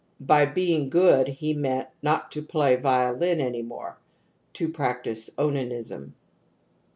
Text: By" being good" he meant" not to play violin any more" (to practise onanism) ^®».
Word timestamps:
By" 0.19 0.45
being 0.47 0.89
good" 0.89 1.27
he 1.43 1.53
meant" 1.53 1.89
not 2.01 2.31
to 2.31 2.41
play 2.41 2.75
violin 2.75 3.39
any 3.39 3.61
more" 3.61 3.99
(to 4.53 4.67
practise 4.67 5.29
onanism) 5.37 6.01
^®». 6.05 6.11